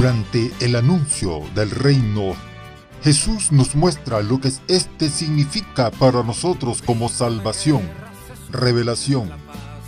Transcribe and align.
Durante 0.00 0.50
el 0.60 0.76
anuncio 0.76 1.42
del 1.54 1.70
reino, 1.70 2.32
Jesús 3.02 3.52
nos 3.52 3.74
muestra 3.74 4.22
lo 4.22 4.40
que 4.40 4.50
este 4.66 5.10
significa 5.10 5.90
para 5.90 6.22
nosotros 6.22 6.80
como 6.80 7.10
salvación, 7.10 7.82
revelación 8.50 9.30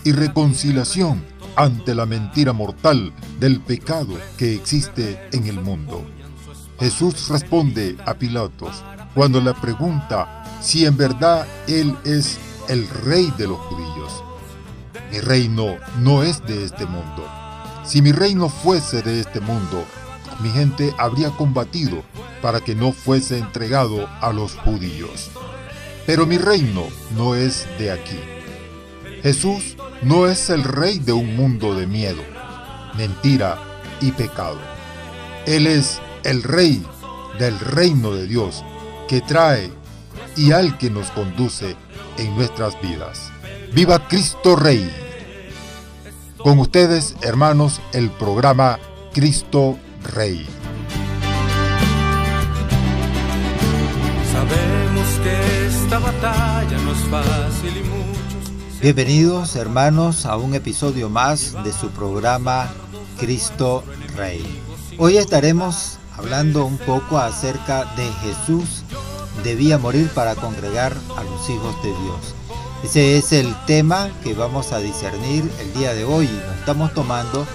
y 0.05 0.13
reconciliación 0.13 1.25
ante 1.57 1.95
la 1.95 2.05
mentira 2.05 2.53
mortal 2.53 3.11
del 3.41 3.63
pecado 3.63 4.19
que 4.37 4.55
existe 4.55 5.19
en 5.33 5.47
el 5.47 5.59
mundo. 5.59 6.05
Jesús 6.79 7.31
responde 7.31 7.97
a 8.05 8.13
Pilatos 8.13 8.85
cuando 9.15 9.41
le 9.41 9.55
pregunta 9.55 10.45
si 10.61 10.85
en 10.85 10.99
verdad 10.99 11.47
Él 11.67 11.97
es 12.05 12.37
el 12.69 12.87
rey 12.87 13.33
de 13.39 13.49
los 13.49 13.59
judíos. 13.61 14.23
Mi 15.11 15.21
reino 15.21 15.77
no 16.01 16.23
es 16.23 16.45
de 16.45 16.67
este 16.67 16.85
mundo. 16.85 17.27
Si 17.85 18.01
mi 18.01 18.13
reino 18.13 18.49
fuese 18.49 19.03
de 19.03 19.19
este 19.19 19.41
mundo, 19.41 19.85
mi 20.41 20.51
gente 20.51 20.95
habría 20.99 21.31
combatido 21.31 22.03
para 22.41 22.61
que 22.61 22.75
no 22.75 22.93
fuese 22.93 23.39
entregado 23.39 24.09
a 24.21 24.33
los 24.33 24.55
judíos. 24.57 25.31
Pero 26.07 26.27
mi 26.27 26.39
reino 26.39 26.85
no 27.17 27.35
es 27.35 27.67
de 27.79 27.93
aquí. 27.93 28.19
Jesús 29.23 29.77
no 30.03 30.27
es 30.27 30.51
el 30.51 30.65
rey 30.65 30.99
de 30.99 31.13
un 31.13 31.37
mundo 31.37 31.75
de 31.75 31.87
miedo, 31.87 32.23
mentira 32.97 33.59
y 34.01 34.11
pecado. 34.13 34.59
Él 35.47 35.67
es 35.67 36.01
el 36.25 36.43
rey 36.43 36.85
del 37.39 37.59
reino 37.59 38.13
de 38.13 38.27
Dios 38.27 38.65
que 39.09 39.21
trae 39.21 39.73
y 40.37 40.53
al 40.53 40.79
que 40.79 40.91
nos 40.91 41.11
conduce 41.11 41.77
en 42.19 42.35
nuestras 42.37 42.81
vidas. 42.81 43.31
¡Viva 43.73 44.09
Cristo 44.09 44.57
Rey! 44.57 44.91
Con 46.39 46.59
ustedes, 46.59 47.15
hermanos, 47.23 47.81
el 47.93 48.11
programa 48.11 48.79
Cristo 49.13 49.79
Rey. 49.79 49.92
Sabemos 54.33 55.09
que 55.23 55.67
esta 55.67 55.99
batalla 55.99 56.79
no 56.79 56.93
es 56.93 56.99
fácil 57.09 57.77
y 57.77 57.83
muchos... 57.83 58.81
Bienvenidos 58.81 59.57
hermanos 59.57 60.27
a 60.27 60.37
un 60.37 60.55
episodio 60.55 61.09
más 61.09 61.55
de 61.65 61.73
su 61.73 61.91
programa 61.91 62.71
Cristo 63.19 63.85
Rey. 64.17 64.45
Hoy 64.99 65.19
estaremos 65.19 65.99
hablando 66.17 66.65
un 66.65 66.79
poco 66.79 67.19
acerca 67.19 67.85
de 67.97 68.11
Jesús 68.23 68.85
debía 69.43 69.79
morir 69.79 70.09
para 70.15 70.35
congregar 70.35 70.97
a 71.17 71.25
los 71.25 71.49
hijos 71.51 71.83
de 71.83 71.89
Dios. 71.89 72.35
Ese 72.85 73.17
es 73.17 73.33
el 73.33 73.55
tema 73.67 74.11
que 74.23 74.35
vamos 74.35 74.73
a 74.73 74.79
discernir 74.79 75.51
el 75.61 75.73
día 75.75 75.95
de 75.95 76.05
hoy. 76.05 76.27
Lo 76.27 76.53
estamos 76.53 76.93
tomando 76.95 77.47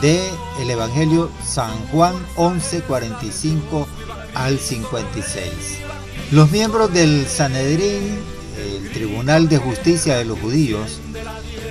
de 0.00 0.30
el 0.60 0.70
Evangelio 0.70 1.30
San 1.44 1.70
Juan 1.88 2.14
11, 2.36 2.82
45 2.82 3.88
al 4.34 4.58
56. 4.58 5.50
Los 6.30 6.50
miembros 6.50 6.92
del 6.92 7.26
Sanedrín, 7.26 8.18
el 8.56 8.92
Tribunal 8.92 9.48
de 9.48 9.58
Justicia 9.58 10.16
de 10.16 10.24
los 10.24 10.38
Judíos, 10.38 11.00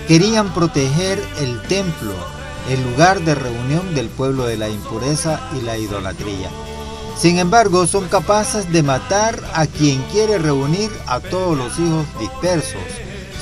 querían 0.08 0.54
proteger 0.54 1.22
el 1.40 1.62
templo, 1.64 2.14
el 2.70 2.84
lugar 2.92 3.22
de 3.22 3.36
reunión 3.36 3.94
del 3.94 4.10
pueblo 4.10 4.46
de 4.46 4.58
la 4.58 4.70
impureza 4.70 5.40
y 5.58 5.62
la 5.62 5.78
idolatría. 5.78 6.50
Sin 7.18 7.40
embargo, 7.40 7.88
son 7.88 8.08
capaces 8.08 8.72
de 8.72 8.84
matar 8.84 9.42
a 9.54 9.66
quien 9.66 10.02
quiere 10.12 10.38
reunir 10.38 10.92
a 11.08 11.20
todos 11.20 11.58
los 11.58 11.80
hijos 11.80 12.06
dispersos, 12.20 12.82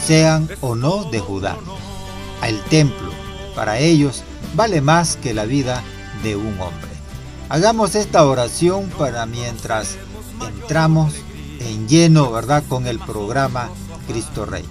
sean 0.05 0.49
o 0.61 0.75
no 0.75 1.03
de 1.05 1.19
Judá. 1.19 1.57
El 2.43 2.61
templo, 2.63 3.11
para 3.55 3.79
ellos, 3.79 4.23
vale 4.55 4.81
más 4.81 5.17
que 5.17 5.33
la 5.33 5.45
vida 5.45 5.83
de 6.23 6.35
un 6.35 6.59
hombre. 6.59 6.89
Hagamos 7.49 7.95
esta 7.95 8.25
oración 8.25 8.89
para 8.97 9.25
mientras 9.25 9.97
entramos 10.47 11.13
en 11.59 11.87
lleno, 11.87 12.31
¿verdad?, 12.31 12.63
con 12.67 12.87
el 12.87 12.99
programa 12.99 13.69
Cristo 14.07 14.45
Rey. 14.45 14.65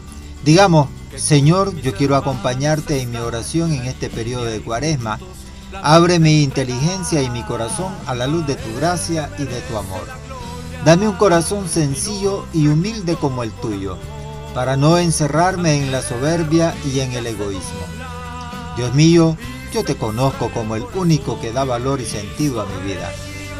Digamos, 0.45 0.89
Señor, 1.17 1.75
yo 1.81 1.95
quiero 1.95 2.17
acompañarte 2.17 3.01
en 3.01 3.11
mi 3.11 3.19
oración 3.19 3.73
en 3.73 3.87
este 3.87 4.11
periodo 4.11 4.45
de 4.45 4.61
cuaresma 4.61 5.19
Abre 5.83 6.19
mi 6.19 6.43
inteligencia 6.43 7.23
y 7.23 7.31
mi 7.31 7.43
corazón 7.43 7.93
a 8.07 8.15
la 8.15 8.27
luz 8.27 8.47
de 8.47 8.55
tu 8.55 8.75
gracia 8.77 9.31
y 9.39 9.45
de 9.45 9.61
tu 9.63 9.77
amor. 9.77 10.07
Dame 10.85 11.09
un 11.09 11.17
corazón 11.17 11.69
sencillo 11.69 12.47
y 12.53 12.69
humilde 12.69 13.17
como 13.17 13.43
el 13.43 13.51
tuyo, 13.51 13.99
para 14.55 14.77
no 14.77 14.99
encerrarme 14.99 15.83
en 15.83 15.91
la 15.91 16.03
soberbia 16.03 16.75
y 16.85 17.01
en 17.01 17.13
el 17.13 17.27
egoísmo. 17.27 17.81
Dios 18.77 18.95
mío, 18.95 19.37
yo 19.75 19.83
te 19.83 19.97
conozco 19.97 20.51
como 20.51 20.77
el 20.77 20.85
único 20.95 21.41
que 21.41 21.51
da 21.51 21.65
valor 21.65 22.01
y 22.01 22.05
sentido 22.05 22.61
a 22.61 22.67
mi 22.67 22.93
vida. 22.93 23.13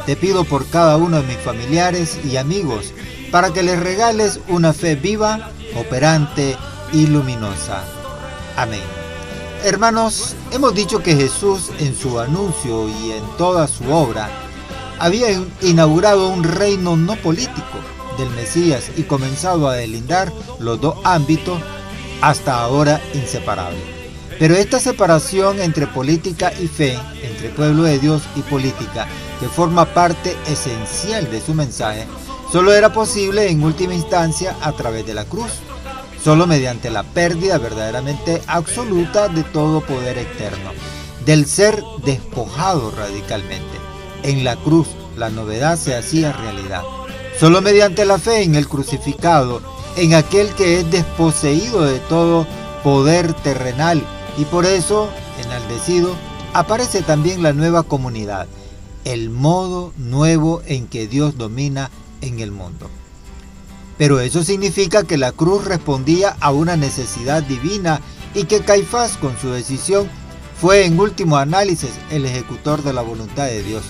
Te 0.05 0.15
pido 0.15 0.45
por 0.45 0.65
cada 0.67 0.95
uno 0.95 1.21
de 1.21 1.27
mis 1.27 1.37
familiares 1.37 2.17
y 2.23 2.37
amigos 2.37 2.93
para 3.31 3.51
que 3.51 3.63
les 3.63 3.77
regales 3.77 4.39
una 4.47 4.71
fe 4.71 4.95
viva, 4.95 5.51
operante 5.75 6.55
y 6.93 7.07
luminosa. 7.07 7.83
Amén. 8.55 8.83
Hermanos, 9.65 10.35
hemos 10.53 10.73
dicho 10.73 11.03
que 11.03 11.17
Jesús 11.17 11.71
en 11.79 11.93
su 11.93 12.17
anuncio 12.17 12.87
y 12.87 13.11
en 13.11 13.23
toda 13.37 13.67
su 13.67 13.91
obra 13.91 14.29
había 14.99 15.27
inaugurado 15.61 16.29
un 16.29 16.45
reino 16.45 16.95
no 16.95 17.17
político 17.17 17.79
del 18.17 18.29
Mesías 18.29 18.89
y 18.95 19.03
comenzado 19.03 19.67
a 19.67 19.75
delindar 19.75 20.31
los 20.59 20.79
dos 20.79 20.95
ámbitos 21.03 21.59
hasta 22.21 22.61
ahora 22.61 23.01
inseparables. 23.13 23.94
Pero 24.39 24.55
esta 24.55 24.79
separación 24.79 25.61
entre 25.61 25.87
política 25.87 26.51
y 26.59 26.67
fe, 26.67 26.97
entre 27.23 27.49
pueblo 27.49 27.83
de 27.83 27.99
Dios 27.99 28.23
y 28.35 28.41
política, 28.41 29.07
que 29.39 29.47
forma 29.47 29.85
parte 29.85 30.35
esencial 30.47 31.29
de 31.31 31.41
su 31.41 31.53
mensaje, 31.53 32.05
solo 32.51 32.73
era 32.73 32.91
posible 32.91 33.49
en 33.49 33.63
última 33.63 33.93
instancia 33.93 34.55
a 34.61 34.71
través 34.73 35.05
de 35.05 35.13
la 35.13 35.25
cruz 35.25 35.51
solo 36.25 36.47
mediante 36.47 36.89
la 36.89 37.03
pérdida 37.03 37.59
verdaderamente 37.59 38.41
absoluta 38.47 39.27
de 39.27 39.43
todo 39.43 39.81
poder 39.81 40.17
externo, 40.17 40.71
del 41.23 41.45
ser 41.45 41.83
despojado 42.03 42.89
radicalmente. 42.89 43.77
En 44.23 44.43
la 44.43 44.55
cruz 44.55 44.87
la 45.15 45.29
novedad 45.29 45.77
se 45.77 45.95
hacía 45.95 46.31
realidad. 46.31 46.81
Solo 47.39 47.61
mediante 47.61 48.05
la 48.05 48.17
fe 48.17 48.41
en 48.41 48.55
el 48.55 48.67
crucificado, 48.67 49.61
en 49.97 50.15
aquel 50.15 50.49
que 50.55 50.79
es 50.79 50.89
desposeído 50.89 51.83
de 51.83 51.99
todo 51.99 52.47
poder 52.83 53.31
terrenal 53.35 54.01
y 54.37 54.45
por 54.45 54.65
eso, 54.65 55.09
enaldecido, 55.43 56.15
aparece 56.53 57.01
también 57.01 57.43
la 57.43 57.53
nueva 57.53 57.83
comunidad, 57.83 58.47
el 59.03 59.29
modo 59.29 59.93
nuevo 59.97 60.61
en 60.65 60.87
que 60.87 61.07
Dios 61.07 61.37
domina 61.37 61.89
en 62.21 62.39
el 62.39 62.51
mundo. 62.51 62.89
Pero 63.97 64.19
eso 64.19 64.43
significa 64.43 65.03
que 65.03 65.17
la 65.17 65.31
cruz 65.31 65.65
respondía 65.65 66.35
a 66.39 66.51
una 66.51 66.75
necesidad 66.75 67.43
divina 67.43 68.01
y 68.33 68.45
que 68.45 68.61
Caifás 68.61 69.17
con 69.17 69.37
su 69.37 69.49
decisión 69.51 70.09
fue 70.59 70.85
en 70.85 70.99
último 70.99 71.37
análisis 71.37 71.91
el 72.09 72.25
ejecutor 72.25 72.83
de 72.83 72.93
la 72.93 73.01
voluntad 73.01 73.45
de 73.45 73.63
Dios, 73.63 73.83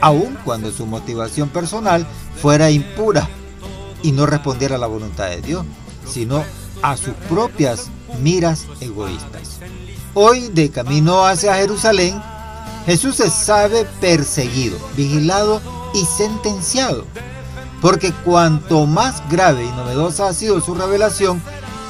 aun 0.00 0.38
cuando 0.44 0.70
su 0.70 0.86
motivación 0.86 1.48
personal 1.48 2.06
fuera 2.40 2.70
impura 2.70 3.28
y 4.02 4.12
no 4.12 4.26
respondiera 4.26 4.76
a 4.76 4.78
la 4.78 4.86
voluntad 4.86 5.28
de 5.28 5.42
Dios, 5.42 5.64
sino 6.06 6.44
a 6.82 6.96
sus 6.96 7.14
propias 7.28 7.90
miras 8.20 8.66
egoístas. 8.80 9.60
Hoy, 10.14 10.48
de 10.48 10.70
camino 10.70 11.24
hacia 11.24 11.54
Jerusalén, 11.54 12.20
Jesús 12.86 13.16
se 13.16 13.30
sabe 13.30 13.86
perseguido, 14.00 14.78
vigilado 14.96 15.60
y 15.94 16.04
sentenciado 16.04 17.06
porque 17.82 18.12
cuanto 18.12 18.86
más 18.86 19.28
grave 19.28 19.64
y 19.64 19.70
novedosa 19.72 20.28
ha 20.28 20.32
sido 20.32 20.60
su 20.60 20.74
revelación, 20.74 21.42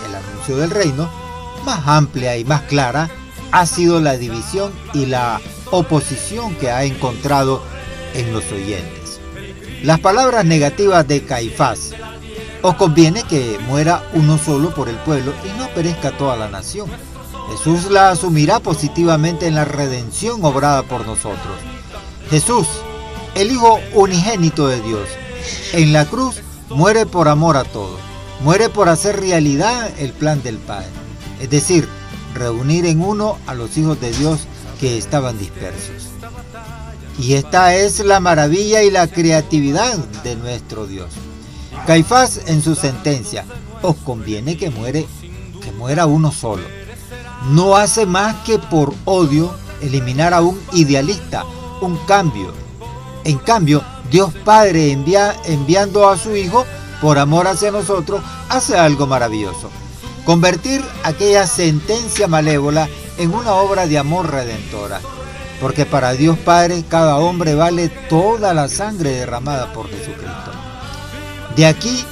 el 0.08 0.14
anuncio 0.14 0.56
del 0.56 0.70
reino, 0.70 1.08
más 1.66 1.86
amplia 1.86 2.38
y 2.38 2.44
más 2.44 2.62
clara 2.62 3.10
ha 3.52 3.66
sido 3.66 4.00
la 4.00 4.16
división 4.16 4.72
y 4.94 5.04
la 5.04 5.38
oposición 5.70 6.56
que 6.56 6.70
ha 6.70 6.84
encontrado 6.84 7.62
en 8.14 8.32
los 8.32 8.50
oyentes. 8.50 9.20
Las 9.82 10.00
palabras 10.00 10.46
negativas 10.46 11.06
de 11.06 11.24
Caifás, 11.24 11.90
os 12.62 12.76
conviene 12.76 13.24
que 13.24 13.58
muera 13.66 14.02
uno 14.14 14.38
solo 14.38 14.72
por 14.74 14.88
el 14.88 14.96
pueblo 14.96 15.32
y 15.44 15.58
no 15.58 15.68
perezca 15.70 16.16
toda 16.16 16.36
la 16.36 16.48
nación. 16.48 16.88
Jesús 17.50 17.90
la 17.90 18.10
asumirá 18.10 18.60
positivamente 18.60 19.46
en 19.46 19.56
la 19.56 19.64
redención 19.64 20.44
obrada 20.44 20.82
por 20.84 21.06
nosotros. 21.06 21.56
Jesús, 22.30 22.66
el 23.34 23.50
Hijo 23.50 23.80
unigénito 23.94 24.68
de 24.68 24.80
Dios, 24.80 25.08
en 25.72 25.92
la 25.92 26.06
cruz 26.06 26.36
muere 26.70 27.04
por 27.04 27.28
amor 27.28 27.56
a 27.56 27.64
todos, 27.64 27.98
muere 28.42 28.68
por 28.68 28.88
hacer 28.88 29.20
realidad 29.20 29.90
el 29.98 30.12
plan 30.12 30.42
del 30.42 30.56
Padre, 30.58 30.88
es 31.40 31.50
decir, 31.50 31.88
reunir 32.34 32.86
en 32.86 33.02
uno 33.02 33.38
a 33.46 33.54
los 33.54 33.76
hijos 33.76 34.00
de 34.00 34.12
Dios 34.12 34.46
que 34.80 34.96
estaban 34.96 35.38
dispersos. 35.38 36.08
Y 37.18 37.34
esta 37.34 37.74
es 37.74 38.00
la 38.00 38.20
maravilla 38.20 38.82
y 38.82 38.90
la 38.90 39.06
creatividad 39.08 39.98
de 40.24 40.36
nuestro 40.36 40.86
Dios. 40.86 41.10
Caifás 41.86 42.42
en 42.46 42.62
su 42.62 42.76
sentencia, 42.76 43.44
os 43.82 43.96
conviene 43.96 44.56
que 44.56 44.70
muere, 44.70 45.04
que 45.60 45.72
muera 45.72 46.06
uno 46.06 46.30
solo. 46.30 46.62
No 47.50 47.74
hace 47.74 48.06
más 48.06 48.36
que 48.44 48.60
por 48.60 48.94
odio 49.04 49.52
eliminar 49.80 50.32
a 50.32 50.42
un 50.42 50.60
idealista, 50.72 51.44
un 51.80 51.96
cambio. 52.06 52.52
En 53.24 53.38
cambio, 53.38 53.82
Dios 54.12 54.32
Padre 54.44 54.92
envía, 54.92 55.34
enviando 55.44 56.08
a 56.08 56.16
su 56.16 56.36
Hijo 56.36 56.64
por 57.00 57.18
amor 57.18 57.48
hacia 57.48 57.72
nosotros, 57.72 58.22
hace 58.48 58.78
algo 58.78 59.08
maravilloso. 59.08 59.68
Convertir 60.24 60.84
aquella 61.02 61.48
sentencia 61.48 62.28
malévola 62.28 62.88
en 63.18 63.34
una 63.34 63.54
obra 63.54 63.88
de 63.88 63.98
amor 63.98 64.30
redentora. 64.30 65.00
Porque 65.60 65.84
para 65.84 66.12
Dios 66.12 66.38
Padre 66.38 66.84
cada 66.88 67.16
hombre 67.16 67.56
vale 67.56 67.88
toda 68.08 68.54
la 68.54 68.68
sangre 68.68 69.10
derramada 69.10 69.72
por 69.72 69.88
Jesucristo. 69.90 70.51
De 71.56 71.66
aquí 71.66 72.04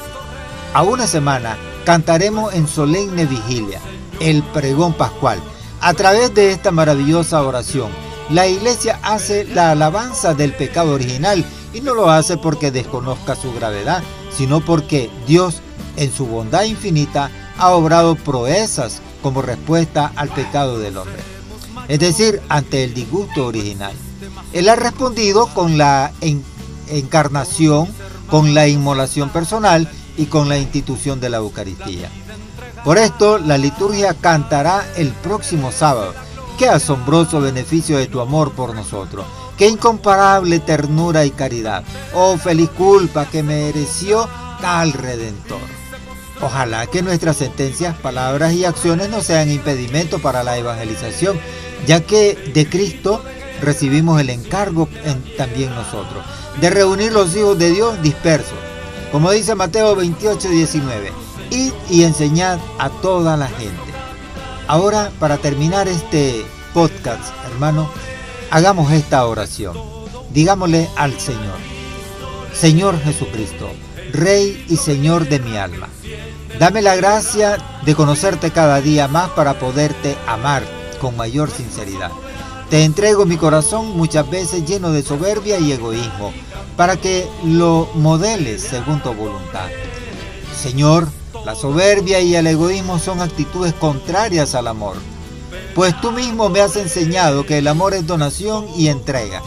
a 0.75 0.83
una 0.83 1.07
semana 1.07 1.57
cantaremos 1.85 2.53
en 2.53 2.69
solemne 2.69 3.25
vigilia 3.25 3.81
el 4.21 4.43
pregón 4.43 4.93
pascual. 4.93 5.41
A 5.81 5.95
través 5.95 6.35
de 6.35 6.53
esta 6.53 6.71
maravillosa 6.71 7.43
oración, 7.43 7.91
la 8.29 8.47
iglesia 8.47 9.01
hace 9.03 9.45
la 9.45 9.71
alabanza 9.71 10.35
del 10.35 10.53
pecado 10.53 10.93
original 10.93 11.45
y 11.73 11.81
no 11.81 11.95
lo 11.95 12.11
hace 12.11 12.37
porque 12.37 12.71
desconozca 12.71 13.35
su 13.35 13.53
gravedad, 13.55 14.03
sino 14.31 14.61
porque 14.61 15.11
Dios, 15.27 15.63
en 15.97 16.13
su 16.13 16.27
bondad 16.27 16.65
infinita, 16.65 17.31
ha 17.59 17.71
obrado 17.71 18.17
proezas 18.17 19.01
como 19.23 19.41
respuesta 19.41 20.13
al 20.17 20.29
pecado 20.29 20.79
del 20.79 20.99
hombre. 20.99 21.23
Es 21.89 21.99
decir, 21.99 22.43
ante 22.51 22.85
el 22.85 22.93
disgusto 22.93 23.47
original. 23.47 23.95
Él 24.53 24.69
ha 24.69 24.77
respondido 24.77 25.47
con 25.55 25.79
la 25.79 26.13
encarnación, 26.89 27.89
con 28.31 28.55
la 28.55 28.69
inmolación 28.69 29.31
personal 29.31 29.89
y 30.17 30.27
con 30.27 30.49
la 30.49 30.59
institución 30.59 31.21
de 31.21 31.31
la 31.31 31.39
Eucaristía. 31.39 32.11
Por 32.85 32.99
esto, 32.99 33.39
la 33.39 33.59
liturgia 33.59 34.15
cantará 34.15 34.87
el 34.97 35.09
próximo 35.09 35.73
sábado. 35.73 36.15
Qué 36.59 36.69
asombroso 36.69 37.41
beneficio 37.41 37.99
de 37.99 38.07
tu 38.07 38.21
amor 38.21 38.53
por 38.53 38.75
nosotros. 38.75 39.27
Qué 39.57 39.69
incomparable 39.69 40.61
ternura 40.61 41.25
y 41.27 41.31
caridad. 41.31 41.85
Oh, 42.15 42.39
feliz 42.39 42.71
culpa 42.71 43.27
que 43.27 43.43
mereció 43.43 44.29
tal 44.61 44.93
redentor. 44.93 45.61
Ojalá 46.41 46.87
que 46.87 47.03
nuestras 47.03 47.37
sentencias, 47.37 47.97
palabras 47.99 48.55
y 48.55 48.65
acciones 48.65 49.11
no 49.11 49.21
sean 49.21 49.51
impedimento 49.51 50.19
para 50.21 50.43
la 50.43 50.57
evangelización, 50.57 51.39
ya 51.87 52.01
que 52.01 52.35
de 52.55 52.69
Cristo 52.69 53.23
recibimos 53.61 54.21
el 54.21 54.31
encargo 54.31 54.89
también 55.37 55.75
nosotros, 55.75 56.25
de 56.61 56.71
reunir 56.71 57.13
los 57.13 57.35
hijos 57.37 57.59
de 57.59 57.71
Dios 57.71 58.01
dispersos. 58.03 58.59
Como 59.13 59.31
dice 59.31 59.55
Mateo 59.55 59.97
28, 59.97 60.49
19 60.49 61.31
Id 61.51 61.73
y 61.91 62.05
enseñad 62.05 62.59
a 62.79 62.89
toda 62.89 63.37
la 63.37 63.49
gente. 63.49 63.75
Ahora, 64.69 65.11
para 65.19 65.37
terminar 65.39 65.89
este 65.89 66.45
podcast, 66.73 67.35
hermano, 67.51 67.91
hagamos 68.51 68.93
esta 68.93 69.27
oración. 69.27 69.77
Digámosle 70.33 70.89
al 70.97 71.19
Señor, 71.19 71.59
Señor 72.55 73.01
Jesucristo, 73.01 73.69
Rey 74.13 74.65
y 74.69 74.77
Señor 74.77 75.29
de 75.29 75.41
mi 75.41 75.57
alma, 75.57 75.89
dame 76.61 76.83
la 76.83 76.95
gracia 76.95 77.59
de 77.85 77.97
conocerte 77.97 78.53
cada 78.53 78.81
día 78.81 79.09
más 79.09 79.31
para 79.31 79.59
poderte 79.59 80.17
amar 80.29 80.63
con 81.01 81.17
mayor 81.17 81.51
sinceridad. 81.51 82.13
Te 82.71 82.85
entrego 82.85 83.27
mi 83.27 83.37
corazón 83.37 83.97
muchas 83.97 84.31
veces 84.31 84.65
lleno 84.65 84.93
de 84.93 85.03
soberbia 85.03 85.59
y 85.59 85.73
egoísmo, 85.73 86.33
para 86.77 86.97
que 86.97 87.29
lo 87.45 87.89
modeles 87.95 88.63
según 88.63 89.03
tu 89.03 89.13
voluntad. 89.13 89.67
Señor, 90.57 91.09
la 91.45 91.57
soberbia 91.57 92.21
y 92.21 92.37
el 92.37 92.47
egoísmo 92.47 93.01
son 93.01 93.21
actitudes 93.21 93.75
contrarias 93.75 94.55
al 94.55 94.69
amor, 94.69 94.95
pues 95.75 96.01
tú 96.01 96.13
mismo 96.13 96.49
me 96.49 96.61
has 96.61 96.77
enseñado 96.77 97.45
que 97.45 97.59
el 97.59 97.67
amor 97.67 97.93
es 97.93 98.07
donación 98.07 98.67
y 98.77 98.87
entrega. 98.87 99.43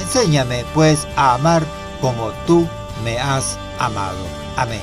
Enséñame 0.00 0.64
pues 0.74 1.06
a 1.14 1.34
amar 1.34 1.62
como 2.00 2.30
tú 2.46 2.66
me 3.04 3.18
has 3.18 3.58
amado. 3.78 4.16
Amén. 4.56 4.80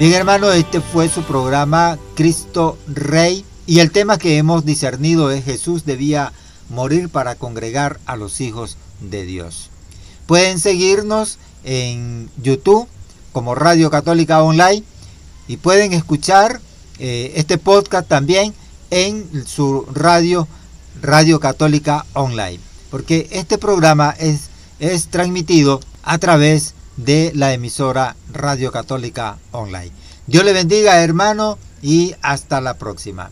Bien 0.00 0.14
hermano, 0.14 0.50
este 0.50 0.80
fue 0.80 1.08
su 1.08 1.22
programa 1.22 1.96
Cristo 2.16 2.76
Rey 2.88 3.44
y 3.66 3.78
el 3.78 3.92
tema 3.92 4.18
que 4.18 4.36
hemos 4.36 4.64
discernido 4.64 5.30
es 5.30 5.44
Jesús 5.44 5.84
debía 5.84 6.32
morir 6.68 7.08
para 7.08 7.34
congregar 7.34 8.00
a 8.06 8.16
los 8.16 8.40
hijos 8.40 8.76
de 9.00 9.24
Dios. 9.24 9.70
Pueden 10.26 10.58
seguirnos 10.58 11.38
en 11.64 12.30
YouTube 12.42 12.88
como 13.32 13.54
Radio 13.54 13.90
Católica 13.90 14.42
Online 14.42 14.82
y 15.48 15.56
pueden 15.56 15.92
escuchar 15.92 16.60
eh, 16.98 17.32
este 17.36 17.58
podcast 17.58 18.08
también 18.08 18.54
en 18.90 19.44
su 19.46 19.86
radio, 19.92 20.46
Radio 21.02 21.40
Católica 21.40 22.06
Online, 22.14 22.60
porque 22.90 23.28
este 23.32 23.58
programa 23.58 24.14
es, 24.18 24.50
es 24.78 25.08
transmitido 25.08 25.80
a 26.02 26.18
través 26.18 26.74
de 26.96 27.32
la 27.34 27.52
emisora 27.52 28.16
Radio 28.32 28.70
Católica 28.70 29.38
Online. 29.50 29.90
Dios 30.26 30.44
le 30.44 30.52
bendiga 30.52 31.02
hermano 31.02 31.58
y 31.82 32.14
hasta 32.22 32.60
la 32.60 32.78
próxima. 32.78 33.30